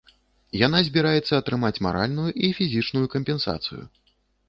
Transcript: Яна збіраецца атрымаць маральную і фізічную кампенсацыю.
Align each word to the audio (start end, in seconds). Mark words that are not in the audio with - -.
Яна 0.67 0.79
збіраецца 0.87 1.33
атрымаць 1.41 1.81
маральную 1.89 2.27
і 2.45 2.53
фізічную 2.63 3.07
кампенсацыю. 3.19 3.83